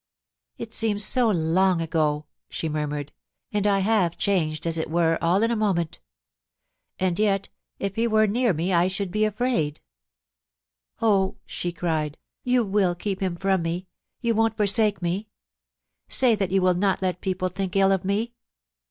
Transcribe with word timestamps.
*It 0.57 0.73
seems 0.73 1.05
so 1.05 1.29
long 1.29 1.79
ago,' 1.79 2.25
she 2.49 2.67
murmured; 2.67 3.11
'and 3.51 3.67
I 3.67 3.81
have 3.81 4.17
changed, 4.17 4.65
as 4.65 4.79
it 4.79 4.89
were, 4.89 5.19
all 5.21 5.43
in 5.43 5.51
a 5.51 5.55
moment 5.55 5.99
And 6.97 7.19
yet 7.19 7.49
if 7.77 7.97
he 7.97 8.07
were 8.07 8.25
near 8.25 8.51
me, 8.51 8.73
I 8.73 8.87
should 8.87 9.11
be 9.11 9.25
afraid 9.25 9.79
Oh 11.03 11.23
1' 11.25 11.35
she 11.45 11.71
cried,' 11.71 12.17
you 12.53 12.63
will 12.63 12.95
keep 12.95 13.19
him 13.21 13.35
from 13.35 13.61
me; 13.61 13.85
you 14.21 14.33
won't 14.33 14.57
forsake 14.57 15.03
me! 15.03 15.27
Say 16.07 16.33
that 16.33 16.49
you 16.49 16.63
will 16.63 16.73
not 16.73 17.03
let 17.03 17.21
people 17.21 17.49
think 17.49 17.75
ill 17.75 17.91
of 17.91 18.03
me 18.03 18.33